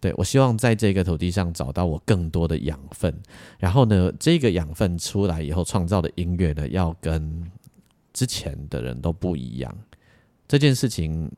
[0.00, 3.14] 对我希望在这个土地上找到我更多的养分，
[3.58, 7.48] 然后呢，这个养分出来以后创造的音乐呢，要跟
[8.12, 9.72] 之前的人都不一样。
[10.48, 11.30] 这件事情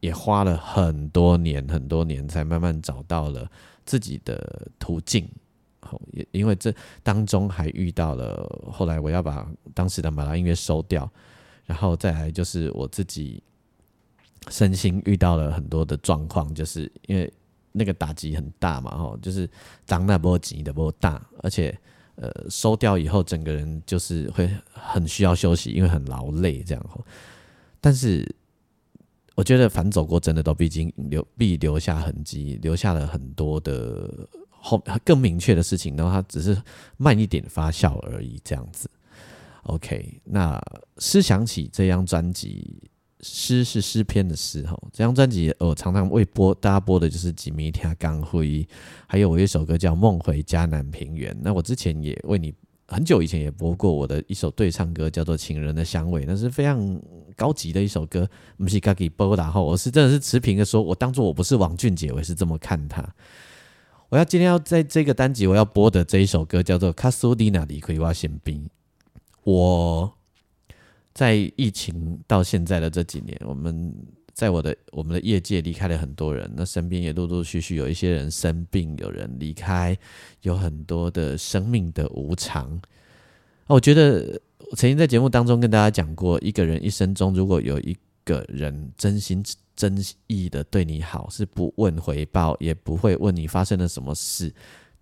[0.00, 3.50] 也花了很多年，很多年才慢慢找到了
[3.86, 5.26] 自己的途径。
[5.80, 6.70] 好，也因为这
[7.02, 11.10] 当中还遇到了后来我要把当时的马拉音乐收掉。
[11.66, 13.42] 然后再来就是我自己
[14.48, 17.32] 身心遇到了很多的状况，就是因为
[17.70, 19.48] 那个打击很大嘛，哈，就是
[19.86, 21.76] 涨那波急的波大，而且
[22.16, 27.04] 呃收掉以后，整个人就是会很需要休息，因为很劳累这样。
[27.80, 28.28] 但是
[29.34, 36.60] 我觉得反走过真的都毕竟留必留下痕迹，留下了很多的后更明确的事情，然后它只是
[36.96, 38.90] 慢一点发酵而已，这样子。
[39.64, 40.60] OK，那
[40.98, 42.90] 诗想起这张专辑，
[43.20, 44.76] 诗是诗篇的诗哈。
[44.92, 48.46] 这张专辑我常常为播大家播的就是《吉米天刚辉》，
[49.06, 51.32] 还有我一首歌叫《梦回迦南平原》。
[51.40, 52.52] 那我之前也为你
[52.88, 57.00] 很久以前也播过我的一首对唱歌，叫做《情人的香味》，那是非常
[57.36, 58.28] 高级的一首歌。
[58.58, 63.08] 不是刚给播然后我是真的是持平的说，我当做我不是王俊杰，我也是这么看他。
[64.08, 68.64] 我要今天要在这个单集我要播的这一首歌叫做《卡苏迪娜的葵花宪兵》。
[69.44, 70.12] 我
[71.12, 73.94] 在疫情到现在的这几年，我们
[74.32, 79.96] 在我的我们的业界离开了很多人，那身边也陆陆续续有一些人生病，有人离开，
[80.40, 82.80] 有很多的生命的无常。
[83.66, 84.40] 我觉得
[84.70, 94.52] 我曾经在节目当中跟大家讲过，一个人一生中如果有一个人真心真意的对你好，是不问回报，也不会问你发生了什么事，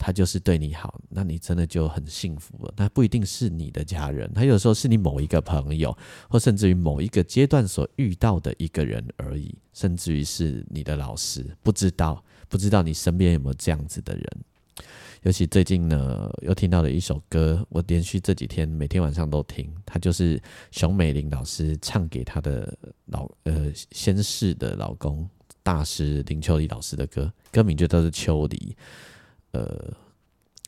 [0.00, 2.72] 他就是对你好，那你真的就很幸福了。
[2.74, 5.94] 那不一定是你的家人，他有时候是你某一个朋友，
[6.26, 14.24] 或甚至于某一个阶段所遇到的一个人而已，甚至于是你的老师，不知道不知道你身边有没有这样子的人。
[15.22, 20.40] 尤其最近呢，又听到了一首歌，我连续这几天每天晚上都听，它就是
[20.70, 22.74] 熊美玲老师唱给她的
[23.04, 25.28] 老呃先逝的老公
[25.62, 28.74] 大师林秋离老师的歌，歌名就都是秋离。
[29.52, 29.92] 呃，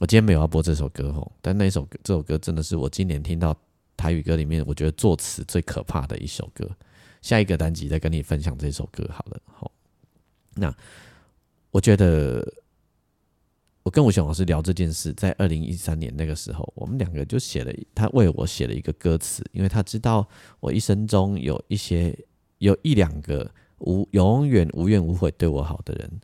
[0.01, 3.57] 我今天没有要播这首歌吼，但那首这首歌真的是我今年听到
[3.97, 6.69] 台语歌里面，我觉得作词最可怕的一首歌。
[7.21, 9.41] 下一个单集再跟你分享这首歌好了。
[9.47, 9.71] 好，
[10.55, 10.75] 那
[11.71, 12.47] 我觉得。
[13.85, 20.25] 我跟吴雄老师聊这件事，在二零一三年那个时候，我们两个就写了，他为我写了一个歌词，因为他知道
[20.61, 22.17] 我一生中有一些
[22.59, 26.21] 有一两个无永远无怨无悔对我好的人，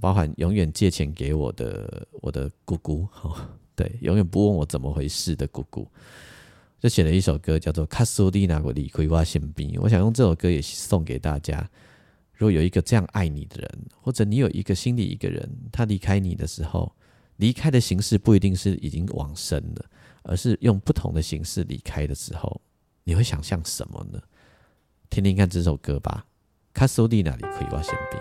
[0.00, 3.06] 包含永远借钱给我的我的姑姑，
[3.76, 5.86] 对，永远不问我怎么回事的姑姑，
[6.80, 11.68] 就写了一首歌叫做《卡苏蒂娜里葵花宪兵》，我想用这首歌也送给大家。
[12.34, 16.92] 如果有一个这样爱你的人，或者你有一个心里一个人，他离开你的时候，
[17.36, 19.84] 离开的形式不一定是已经往生了，
[20.22, 22.60] 而是用不同的形式离开的时候，
[23.04, 24.20] 你会想象什么呢？
[25.08, 26.26] 听听看这首歌吧，
[26.72, 28.18] 《卡苏蒂娜里葵花宪兵》。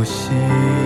[0.00, 0.79] 呼吸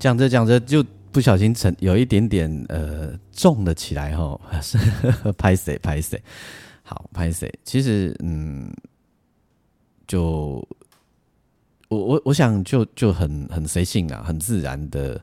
[0.00, 4.40] 讲着讲着就不小心成有一点点呃重了起来哈，
[5.38, 6.20] 拍谁拍谁，
[6.82, 7.52] 好拍谁。
[7.62, 8.72] 其实嗯，
[10.08, 10.66] 就
[11.88, 15.22] 我我我想就就很很随性啊，很自然的。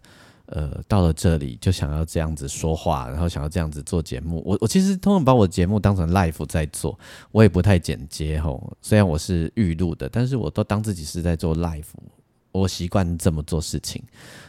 [0.49, 4.41] 呃，到了这里就想要这样子说话，然后想要这样子做节目。
[4.45, 6.97] 我我其实通常把我节目当成 live 在做，
[7.33, 8.71] 我也不太剪接吼。
[8.81, 11.83] 虽然我是预录的，但是我都当自己是在做 live。
[12.57, 14.03] 我习惯这么做事情。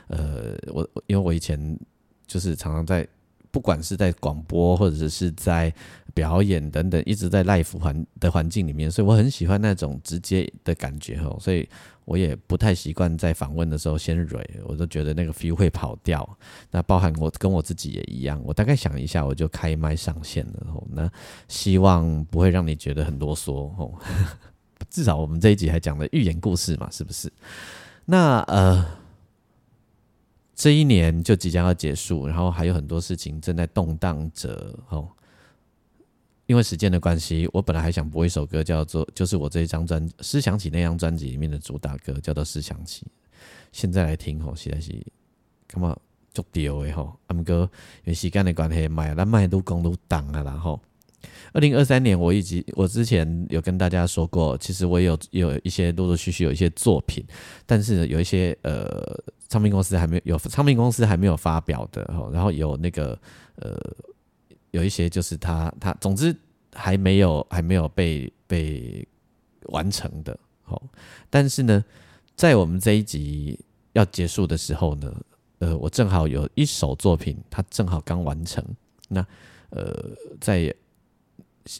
[0.09, 1.79] 呃，我因为我以前
[2.27, 3.07] 就是常常在，
[3.51, 5.73] 不管是在广播或者是在
[6.15, 11.39] 表演等等，一直在 live 环的环境里面，所以我很喜欢那种直接的感觉吼。
[11.41, 11.69] 所以
[12.05, 16.39] 我也不太习惯在访问的时候先蕊，我都觉得那个 feel 会跑掉。
[16.71, 20.87] 那包含我跟我自己也一样，我大概想一下我就开麦上线了吼。
[20.91, 21.11] 那
[21.49, 23.99] 希望不会让你觉得很啰嗦吼。
[24.91, 27.31] 至少我们这一集还讲了寓言故事嘛，是不是？
[28.11, 28.87] 那呃，
[30.55, 35.07] 这一年就即将要结束，然后还有很多事情正在动荡着哦。
[36.47, 43.05] 因为时间的关系，我本来还想播一首歌，叫做就是我这一张专《思想起》那张专辑里面的主打歌，叫做《思想起》。
[43.73, 44.91] 现在来听吼，实在是
[45.67, 46.01] 感觉
[46.33, 47.15] 足丢的吼。
[47.27, 47.71] 阿姆哥
[48.05, 50.81] 因为时间的关系，买咱买都讲都档啊，然后。
[51.53, 57.25] 二零二三年，我以及我之前有跟大家说过，其实我有有一些陆陆续续有一些作品，
[57.67, 63.19] 但是有一些呃唱片公司还没有，唱片公司还没有发表的，然后有那个
[63.57, 63.77] 呃
[64.71, 66.35] 有一些就是他他总之
[66.75, 69.07] 还没有还没有被被
[69.65, 70.81] 完成的，好，
[71.31, 71.83] 但是呢，
[72.37, 73.59] 在我们这一集
[73.95, 75.13] 要结束的时候呢，
[75.59, 78.63] 呃，我正好有一首作品，它正好刚完成，
[79.09, 79.27] 那
[79.71, 80.73] 呃在。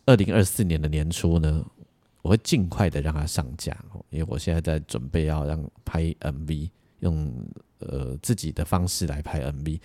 [0.07, 1.65] 二零二四年的年初呢，
[2.23, 3.77] 我会尽快的让它上架，
[4.11, 6.71] 因为我现在在准备要让拍 MV，
[7.01, 7.33] 用
[7.79, 9.81] 呃自己的方式来拍 MV。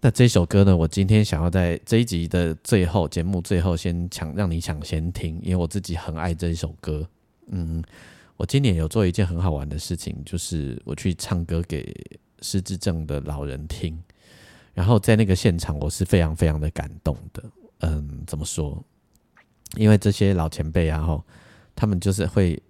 [0.00, 7.08] 那这首歌呢，我今天想要在这一集的最后，节目最后先抢，让你抢先听，因为我自己很爱这一首歌。
[7.46, 7.82] 嗯，
[8.36, 11.94] 我今年有做一件很好玩的事情，就是我去唱歌给
[12.42, 13.98] 失智症的老人听，
[14.74, 17.42] 然后在那个现场，我是非常非常的感动的。
[17.80, 18.84] 嗯，怎么说？
[19.76, 21.24] 因为这些老前辈啊，吼，
[21.74, 22.60] 他们就是会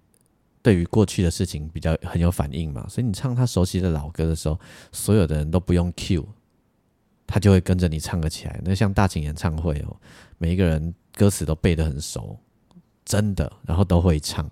[0.61, 4.59] 对于过去的事情比较很有反应嘛，所以你唱他熟悉的老歌的时候，
[4.91, 6.25] 所有的人都不用 cue，
[7.27, 8.59] 他就会跟着你唱个起来。
[8.63, 9.95] 那像大型演唱会哦，
[10.37, 12.37] 每一个人歌词都背得很熟，
[13.05, 14.49] 真的，然后都会唱，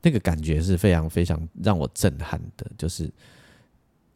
[0.00, 2.66] 那个感觉是非常非常让我震撼的。
[2.78, 3.10] 就是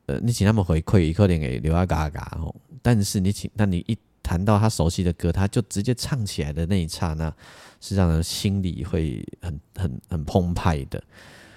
[0.06, 7.34] 呃，你请他们回馈一刻点给刘阿嘎嘎哦，但是你请，那你一谈到他熟悉的歌，他就直接唱起来的那一刹那，
[7.80, 11.02] 是让人心里会很很很澎湃的。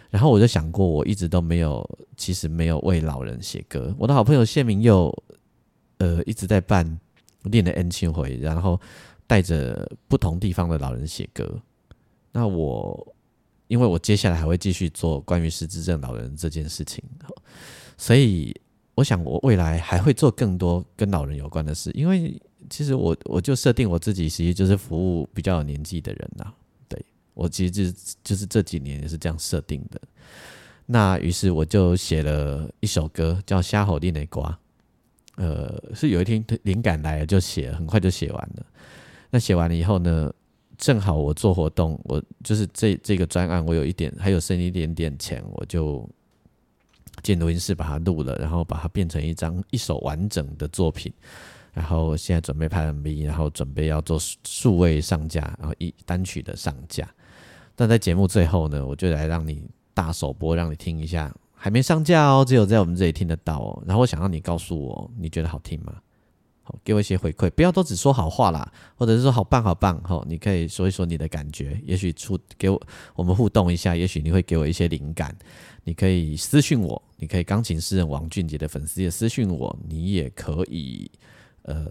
[0.10, 3.94] 然后我就想过，我一直都没有，其实没有为老人写歌。
[3.98, 5.14] 我的好朋友谢明佑，
[5.98, 7.00] 呃，一直在办
[7.44, 8.80] 练的恩庆会，然后
[9.28, 11.60] 带着不同地方的老人写歌。
[12.32, 13.16] 那我，
[13.68, 17.04] 因为我接下来还会继续做关于失智症老人这件事情，
[17.98, 18.56] 所以
[18.94, 21.92] 我想我未来还会做更多跟老人有关的事。
[21.92, 26.54] 因为其实我我就设定我自己，其实就是服务比较有年纪的人呐、
[26.88, 27.04] 对
[27.34, 27.94] 我其实就是
[28.24, 30.00] 就是这几年也是这样设定的。
[30.86, 34.50] 那于是我就写了一首歌，叫《虾吼令的瓜》。
[35.38, 38.66] 呃，是有一天灵感来了就写，很快就写完了。
[39.30, 40.34] 那写完了以后呢，
[40.78, 46.08] 正好我做活动，我就是这这个专案，我有一点还有剩一点点钱，我就
[47.22, 51.12] 进录音室把它录了，然后把它变成一张一首完整的作品。
[51.76, 57.08] 然后现在准备拍 MV，然后准备要做数位上架，然后一单曲的上架。
[57.76, 59.62] 但在节目最后呢，我就来让你
[59.94, 63.84] 大首播，让你听一下，还没上架哦，只有在我们这里听得到哦。
[63.86, 65.94] 然后我想让你告诉我，你觉得好听吗？
[66.64, 72.82] 好，给我一些回馈，不要都只说好话啦，或者是说好棒好棒，好，你可以说一说你的感觉，也许出给我
[73.16, 75.36] 我们互动一下，也许你会给我一些灵感。
[75.84, 81.12] 你可以私讯我，你可以钢琴诗人王俊杰的粉丝也私讯我，你也可以
[81.66, 81.86] 呃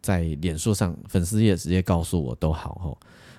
[0.00, 2.98] 在脸书上粉丝页直接告诉我都好吼。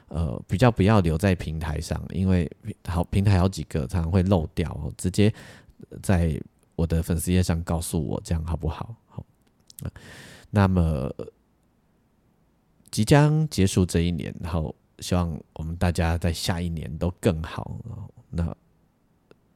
[0.10, 2.48] 呃，比较不要留在平台上，因为
[2.86, 5.34] 好平台好几个常常会漏掉，哦直接
[6.04, 6.40] 在
[6.76, 8.96] 我的粉丝页上告诉我，这样好不好？
[9.08, 9.26] 好，
[10.52, 11.12] 那么
[12.92, 17.76] 即将结束这一年，然后希望我们大家在下一年都更好。
[18.30, 18.56] 那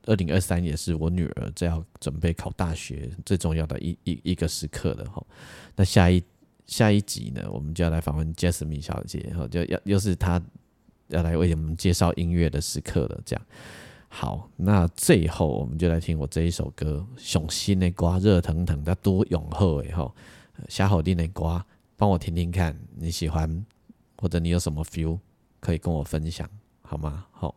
[0.07, 5.23] 二零二三也是我女儿这要准备考大学最重要的一一一个时刻了哈。
[5.75, 6.23] 那下一
[6.65, 10.41] 下一集呢，我们就要来访问 Jasmine 小姐，然后，就要又是她
[11.09, 13.21] 要来为我们介绍音乐的时刻了。
[13.25, 13.45] 这样
[14.09, 20.09] 好，那最后我们就来听我这一首歌《雄心的瓜》，热腾腾的多永后诶哈，
[20.69, 21.65] 下好听的瓜，
[21.97, 23.65] 帮我听听看你喜欢
[24.17, 25.19] 或者你有什么 feel
[25.59, 26.49] 可以跟我分享
[26.81, 27.25] 好吗？
[27.31, 27.53] 好，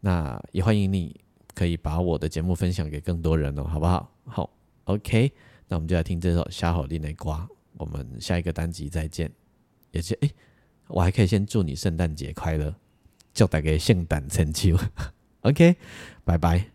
[0.00, 1.14] 那也欢迎你
[1.54, 4.10] 可以把我的节目分享给更多人哦，好不好？
[4.26, 4.50] 好
[4.84, 5.32] ，OK，
[5.68, 7.38] 那我们就来听这首《下好听的瓜》。
[7.76, 9.30] 我们下一个单集再见，
[9.90, 10.30] 也是诶，
[10.88, 12.74] 我还可以先祝你圣诞节快乐，
[13.32, 14.76] 祝大家圣诞成秋，
[15.42, 15.76] OK，
[16.24, 16.66] 拜拜。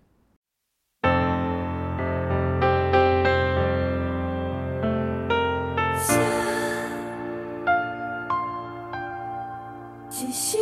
[10.22, 10.58] 一首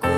[0.00, 0.08] 歌，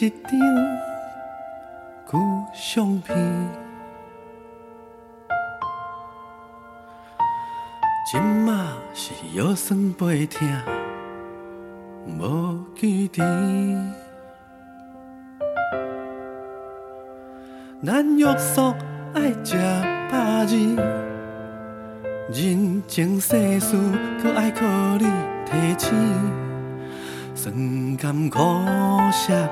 [0.00, 0.30] 一张
[2.10, 2.18] 旧
[2.54, 3.14] 相片，
[8.10, 10.48] 今嘛是腰酸背痛，
[12.18, 13.26] 无记甜。
[17.84, 18.74] 咱约束
[19.12, 19.58] 爱食
[20.10, 20.76] 百日，
[22.32, 23.76] 人情世事，
[24.22, 25.04] 搁爱靠你
[25.44, 25.94] 提醒。
[27.34, 28.38] 酸甘苦
[29.12, 29.46] 涩，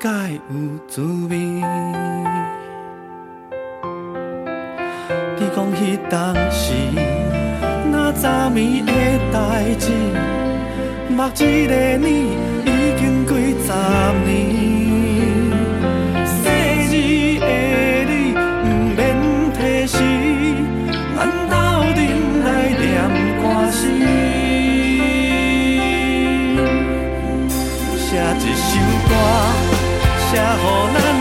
[0.00, 0.56] 该有
[0.88, 1.36] 滋味。
[5.36, 6.72] 你讲迄当时，
[7.92, 8.92] 那早暝的
[9.30, 9.92] 代志，
[11.10, 12.08] 目一个年
[12.64, 13.30] 已经几
[13.60, 13.68] 十
[14.24, 14.28] 年。
[16.24, 16.42] 细
[16.88, 16.92] 字
[17.44, 17.46] 的
[18.08, 18.64] 你，不
[18.96, 18.98] 免
[19.52, 19.94] 提示，
[21.14, 21.20] 咱
[21.50, 21.52] 斗
[21.94, 22.00] 阵
[22.42, 22.88] 来念
[23.42, 23.78] 歌词。
[27.98, 28.79] 写一首
[30.40, 31.19] 歌，写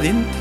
[0.00, 0.33] 来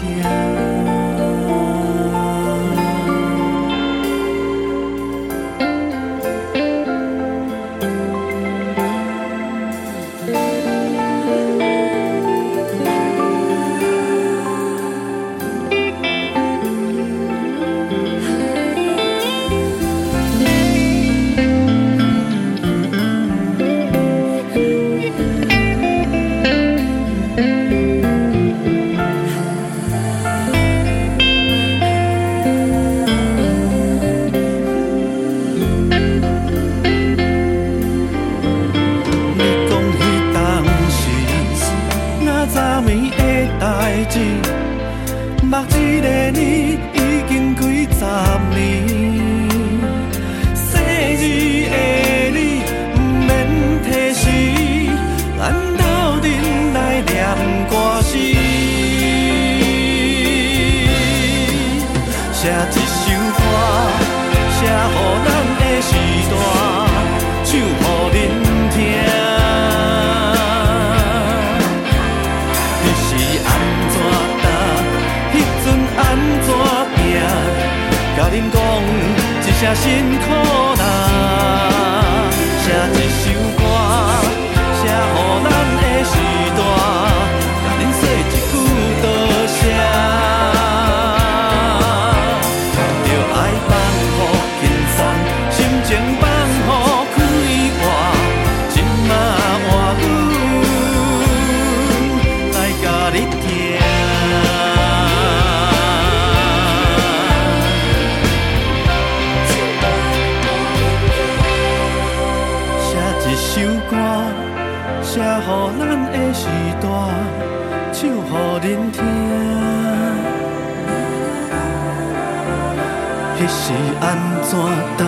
[124.54, 124.60] 怎
[125.00, 125.04] 倒？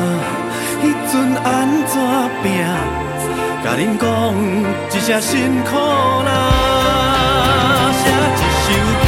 [0.82, 1.48] 迄阵安
[1.86, 1.94] 怎
[2.42, 2.46] 拼？
[3.64, 4.04] 甲恁讲
[4.92, 5.32] 一声辛
[5.64, 5.70] 苦
[6.26, 6.30] 啦，
[7.94, 8.68] 写一首
[9.06, 9.08] 歌，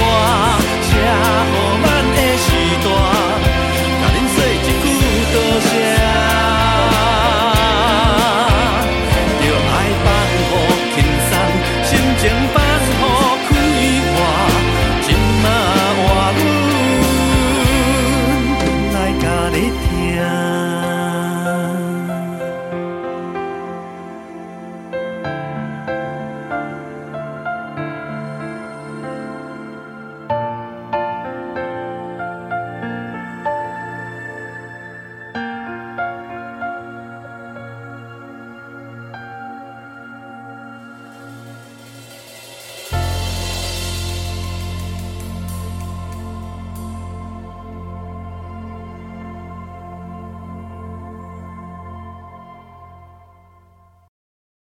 [0.84, 2.48] 写好咱的时，
[4.00, 4.86] 甲恁说一句
[5.34, 6.47] 多谢。